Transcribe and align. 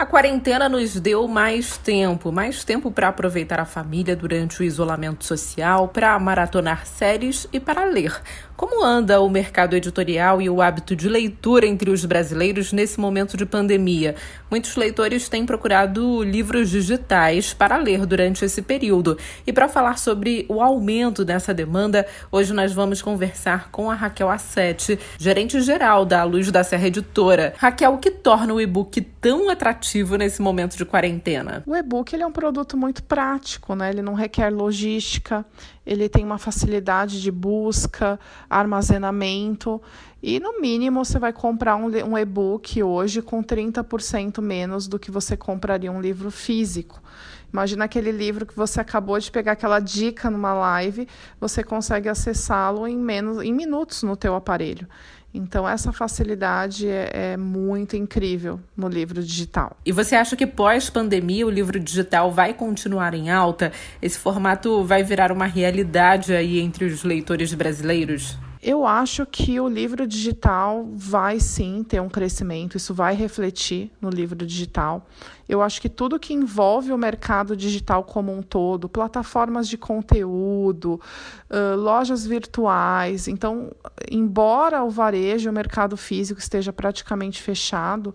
A 0.00 0.06
quarentena 0.06 0.66
nos 0.66 0.98
deu 0.98 1.28
mais 1.28 1.76
tempo, 1.76 2.32
mais 2.32 2.64
tempo 2.64 2.90
para 2.90 3.08
aproveitar 3.08 3.60
a 3.60 3.66
família 3.66 4.16
durante 4.16 4.62
o 4.62 4.64
isolamento 4.64 5.26
social, 5.26 5.88
para 5.88 6.18
maratonar 6.18 6.86
séries 6.86 7.46
e 7.52 7.60
para 7.60 7.84
ler. 7.84 8.18
Como 8.56 8.82
anda 8.84 9.20
o 9.20 9.28
mercado 9.28 9.74
editorial 9.76 10.40
e 10.40 10.48
o 10.48 10.60
hábito 10.60 10.96
de 10.96 11.08
leitura 11.08 11.66
entre 11.66 11.90
os 11.90 12.04
brasileiros 12.06 12.72
nesse 12.72 12.98
momento 12.98 13.36
de 13.36 13.44
pandemia? 13.44 14.14
Muitos 14.50 14.74
leitores 14.76 15.28
têm 15.28 15.44
procurado 15.44 16.22
livros 16.22 16.70
digitais 16.70 17.52
para 17.52 17.76
ler 17.76 18.04
durante 18.06 18.44
esse 18.44 18.60
período. 18.62 19.18
E 19.46 19.52
para 19.52 19.68
falar 19.68 19.98
sobre 19.98 20.46
o 20.48 20.62
aumento 20.62 21.26
dessa 21.26 21.52
demanda, 21.52 22.06
hoje 22.30 22.54
nós 22.54 22.72
vamos 22.72 23.02
conversar 23.02 23.70
com 23.70 23.90
a 23.90 23.94
Raquel 23.94 24.30
Assetti, 24.30 24.98
gerente 25.18 25.60
geral 25.60 26.06
da 26.06 26.24
Luz 26.24 26.50
da 26.50 26.64
Serra 26.64 26.86
Editora. 26.86 27.54
Raquel, 27.58 27.94
o 27.94 27.98
que 27.98 28.10
torna 28.10 28.54
o 28.54 28.60
e-book 28.60 29.00
tão 29.20 29.50
atrativo? 29.50 29.89
Nesse 30.18 30.40
momento 30.40 30.76
de 30.76 30.84
quarentena? 30.84 31.62
O 31.66 31.74
e-book 31.74 32.12
ele 32.12 32.22
é 32.22 32.26
um 32.26 32.32
produto 32.32 32.76
muito 32.76 33.02
prático, 33.02 33.74
né? 33.74 33.90
Ele 33.90 34.02
não 34.02 34.14
requer 34.14 34.50
logística, 34.50 35.44
ele 35.84 36.08
tem 36.08 36.24
uma 36.24 36.38
facilidade 36.38 37.20
de 37.20 37.30
busca, 37.30 38.18
armazenamento 38.48 39.80
e 40.22 40.38
no 40.38 40.60
mínimo 40.60 41.04
você 41.04 41.18
vai 41.18 41.32
comprar 41.32 41.76
um, 41.76 41.86
um 41.86 42.18
e-book 42.18 42.82
hoje 42.82 43.22
com 43.22 43.42
30% 43.42 44.40
menos 44.40 44.86
do 44.86 44.98
que 44.98 45.10
você 45.10 45.36
compraria 45.36 45.90
um 45.90 46.00
livro 46.00 46.30
físico. 46.30 47.00
Imagina 47.52 47.84
aquele 47.84 48.12
livro 48.12 48.46
que 48.46 48.54
você 48.54 48.80
acabou 48.80 49.18
de 49.18 49.30
pegar 49.30 49.52
aquela 49.52 49.80
dica 49.80 50.30
numa 50.30 50.54
live, 50.54 51.08
você 51.40 51.62
consegue 51.62 52.08
acessá-lo 52.08 52.86
em 52.86 52.96
menos 52.96 53.42
em 53.42 53.52
minutos 53.52 54.02
no 54.02 54.16
teu 54.16 54.34
aparelho. 54.34 54.86
Então, 55.32 55.68
essa 55.68 55.92
facilidade 55.92 56.88
é, 56.88 57.10
é, 57.12 57.36
muito 57.36 57.94
incrível 57.96 58.58
no 58.76 58.88
livro 58.88 59.22
digital. 59.22 59.76
E 59.86 59.92
você 59.92 60.16
acha 60.16 60.34
que 60.34 60.46
pós-pandemia 60.46 61.46
o 61.46 61.50
livro 61.50 61.78
digital 61.78 62.32
vai 62.32 62.52
continuar 62.52 63.14
em 63.14 63.30
alta? 63.30 63.70
Esse 64.02 64.18
formato 64.18 64.82
vai 64.82 65.04
virar 65.04 65.30
uma 65.30 65.46
realidade 65.46 66.34
aí 66.34 66.58
entre 66.58 66.84
os 66.86 67.04
leitores 67.04 67.54
brasileiros? 67.54 68.36
Eu 68.62 68.86
acho 68.86 69.24
que 69.24 69.58
o 69.58 69.66
livro 69.66 70.06
digital 70.06 70.86
vai 70.92 71.40
sim 71.40 71.82
ter 71.82 71.98
um 71.98 72.10
crescimento, 72.10 72.76
isso 72.76 72.92
vai 72.92 73.14
refletir 73.14 73.90
no 74.02 74.10
livro 74.10 74.44
digital. 74.44 75.06
Eu 75.48 75.62
acho 75.62 75.80
que 75.80 75.88
tudo 75.88 76.18
que 76.18 76.34
envolve 76.34 76.92
o 76.92 76.98
mercado 76.98 77.56
digital 77.56 78.04
como 78.04 78.36
um 78.36 78.42
todo, 78.42 78.86
plataformas 78.86 79.66
de 79.66 79.78
conteúdo, 79.78 81.00
uh, 81.50 81.74
lojas 81.76 82.26
virtuais. 82.26 83.28
Então, 83.28 83.72
embora 84.10 84.84
o 84.84 84.90
varejo, 84.90 85.48
o 85.48 85.52
mercado 85.52 85.96
físico 85.96 86.38
esteja 86.38 86.70
praticamente 86.70 87.40
fechado, 87.40 88.14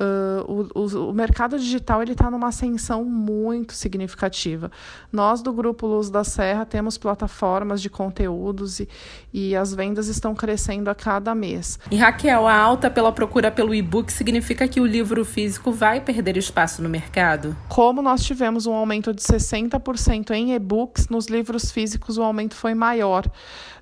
Uh, 0.00 0.68
o, 0.74 1.08
o, 1.10 1.12
mercado 1.12 1.58
digital 1.58 2.00
ele 2.00 2.12
está 2.12 2.30
numa 2.30 2.48
ascensão 2.48 3.04
muito 3.04 3.74
significativa. 3.74 4.70
Nós 5.10 5.42
do 5.42 5.52
Grupo 5.52 5.88
Luz 5.88 6.08
da 6.08 6.22
Serra 6.22 6.64
temos 6.64 6.96
plataformas 6.96 7.82
de 7.82 7.90
conteúdos 7.90 8.78
e, 8.78 8.88
e 9.32 9.56
as 9.56 9.74
vendas 9.74 10.06
estão 10.06 10.36
crescendo 10.36 10.88
a 10.88 10.94
cada 10.94 11.34
mês. 11.34 11.80
E 11.90 11.96
Raquel, 11.96 12.46
a 12.46 12.54
alta 12.54 12.88
pela 12.88 13.10
procura 13.10 13.50
pelo 13.50 13.74
e-book 13.74 14.12
significa 14.12 14.68
que 14.68 14.80
o 14.80 14.86
livro 14.86 15.24
físico 15.24 15.72
vai 15.72 16.00
perder 16.00 16.36
espaço 16.36 16.80
no 16.80 16.88
mercado? 16.88 17.56
Como 17.68 18.00
nós 18.00 18.22
tivemos 18.22 18.66
um 18.66 18.74
aumento 18.74 19.12
de 19.12 19.20
60% 19.20 20.30
em 20.30 20.54
e-books, 20.54 21.08
nos 21.08 21.26
livros 21.26 21.72
físicos 21.72 22.16
o 22.18 22.22
aumento 22.22 22.54
foi 22.54 22.72
maior. 22.72 23.26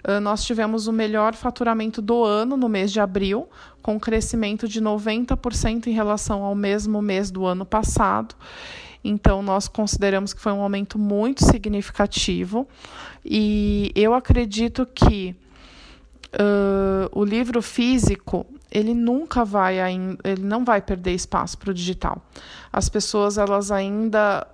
Uh, 0.07 0.21
nós 0.21 0.45
tivemos 0.45 0.87
o 0.87 0.93
melhor 0.93 1.35
faturamento 1.35 2.01
do 2.01 2.25
ano 2.25 2.57
no 2.57 2.69
mês 2.69 2.91
de 2.93 3.01
abril, 3.01 3.49
com 3.87 4.01
crescimento 4.01 4.67
de 4.67 4.83
90% 4.83 5.87
em 5.87 5.93
relação 5.93 6.43
ao 6.43 6.57
mesmo 6.57 7.01
mês 7.01 7.31
do 7.31 7.47
ano 7.47 7.65
passado. 7.65 8.35
Então, 9.05 9.41
nós 9.45 9.69
consideramos 9.69 10.35
que 10.35 10.41
foi 10.41 10.51
um 10.51 10.61
aumento 10.61 10.99
muito 10.99 11.45
significativo 11.45 12.67
e 13.25 13.93
eu 13.95 14.13
acredito 14.13 14.85
que 14.87 15.37
uh, 16.35 17.09
o 17.13 17.25
livro 17.25 17.63
físico 17.63 18.45
ele 18.73 18.93
nunca 18.93 19.45
vai 19.45 19.79
ele 20.25 20.43
não 20.43 20.65
vai 20.65 20.83
perder 20.83 21.13
espaço 21.13 21.57
para 21.57 21.71
o 21.71 21.75
digital. 21.75 22.21
As 22.73 22.89
pessoas 22.89 23.39
elas 23.39 23.71
ainda 23.71 24.45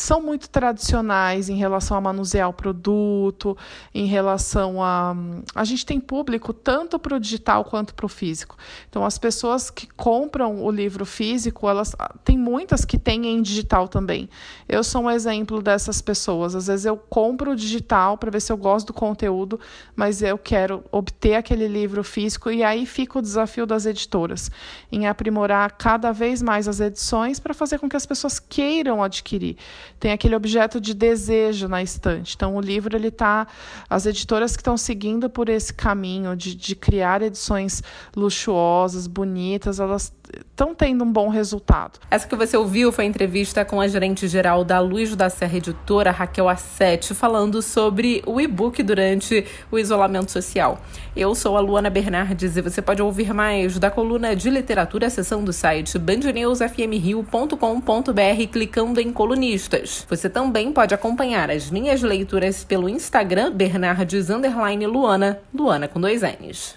são 0.00 0.20
muito 0.20 0.48
tradicionais 0.48 1.48
em 1.48 1.56
relação 1.56 1.96
a 1.96 2.00
manusear 2.00 2.48
o 2.48 2.52
produto, 2.52 3.56
em 3.94 4.06
relação 4.06 4.82
a. 4.82 5.14
A 5.54 5.64
gente 5.64 5.84
tem 5.84 6.00
público 6.00 6.52
tanto 6.52 6.98
para 6.98 7.16
o 7.16 7.20
digital 7.20 7.64
quanto 7.64 7.94
para 7.94 8.06
o 8.06 8.08
físico. 8.08 8.56
Então, 8.88 9.04
as 9.04 9.18
pessoas 9.18 9.70
que 9.70 9.86
compram 9.86 10.64
o 10.64 10.70
livro 10.70 11.04
físico, 11.04 11.68
elas 11.68 11.94
tem 12.24 12.38
muitas 12.38 12.84
que 12.84 12.98
têm 12.98 13.26
em 13.26 13.42
digital 13.42 13.88
também. 13.88 14.28
Eu 14.68 14.84
sou 14.84 15.04
um 15.04 15.10
exemplo 15.10 15.62
dessas 15.62 16.00
pessoas. 16.00 16.54
Às 16.54 16.66
vezes 16.66 16.86
eu 16.86 16.96
compro 16.96 17.52
o 17.52 17.56
digital 17.56 18.16
para 18.18 18.30
ver 18.30 18.40
se 18.40 18.52
eu 18.52 18.56
gosto 18.56 18.88
do 18.88 18.92
conteúdo, 18.92 19.58
mas 19.94 20.22
eu 20.22 20.38
quero 20.38 20.84
obter 20.92 21.34
aquele 21.34 21.68
livro 21.68 22.02
físico 22.04 22.50
e 22.50 22.62
aí 22.62 22.86
fica 22.86 23.18
o 23.18 23.22
desafio 23.22 23.66
das 23.66 23.86
editoras 23.86 24.50
em 24.90 25.06
aprimorar 25.06 25.72
cada 25.72 26.12
vez 26.12 26.42
mais 26.42 26.68
as 26.68 26.80
edições 26.80 27.38
para 27.40 27.54
fazer 27.54 27.78
com 27.78 27.88
que 27.88 27.96
as 27.96 28.06
pessoas 28.06 28.38
queiram 28.38 29.02
adquirir 29.02 29.56
tem 29.98 30.12
aquele 30.12 30.34
objeto 30.34 30.80
de 30.80 30.94
desejo 30.94 31.68
na 31.68 31.82
estante. 31.82 32.34
Então, 32.34 32.56
o 32.56 32.60
livro, 32.60 32.96
ele 32.96 33.08
está. 33.08 33.46
As 33.88 34.06
editoras 34.06 34.56
que 34.56 34.60
estão 34.60 34.76
seguindo 34.76 35.28
por 35.30 35.48
esse 35.48 35.72
caminho 35.72 36.36
de, 36.36 36.54
de 36.54 36.74
criar 36.74 37.22
edições 37.22 37.82
luxuosas, 38.16 39.06
bonitas, 39.06 39.80
elas 39.80 40.12
estão 40.36 40.74
tendo 40.74 41.04
um 41.04 41.12
bom 41.12 41.28
resultado. 41.28 41.98
Essa 42.10 42.26
que 42.26 42.36
você 42.36 42.56
ouviu 42.56 42.90
foi 42.90 43.04
a 43.04 43.08
entrevista 43.08 43.64
com 43.64 43.80
a 43.80 43.88
gerente 43.88 44.26
geral 44.28 44.64
da 44.64 44.80
Luz 44.80 45.14
da 45.14 45.30
Serra 45.30 45.56
Editora, 45.56 46.10
Raquel 46.10 46.48
Assetti, 46.48 47.14
falando 47.14 47.62
sobre 47.62 48.22
o 48.26 48.40
e-book 48.40 48.82
durante 48.82 49.44
o 49.70 49.78
isolamento 49.78 50.30
social. 50.30 50.80
Eu 51.16 51.34
sou 51.34 51.56
a 51.56 51.60
Luana 51.60 51.90
Bernardes 51.90 52.56
e 52.56 52.62
você 52.62 52.82
pode 52.82 53.00
ouvir 53.00 53.32
mais 53.32 53.78
da 53.78 53.90
coluna 53.90 54.34
de 54.34 54.50
literatura 54.50 55.06
acessando 55.06 55.46
do 55.46 55.52
site 55.52 55.98
bandnewsfmrio.com.br 55.98 58.46
clicando 58.50 59.00
em 59.00 59.12
colunistas. 59.12 60.06
Você 60.08 60.28
também 60.28 60.72
pode 60.72 60.94
acompanhar 60.94 61.50
as 61.50 61.70
minhas 61.70 62.02
leituras 62.02 62.64
pelo 62.64 62.88
Instagram 62.88 63.52
Bernardes 63.52 64.28
Luana, 64.28 65.38
Luana 65.54 65.88
com 65.88 66.00
dois 66.00 66.22
N's. 66.22 66.76